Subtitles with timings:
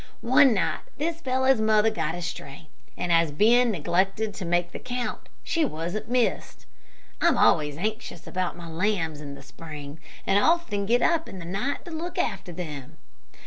[0.25, 5.29] One night this fellow's mother got astray, and as Ben neglected to make the count,
[5.43, 6.65] she wasn't missed.
[7.21, 11.45] I'm always anxious about my lambs in the spring, and often get up in the
[11.45, 12.97] night to look after them.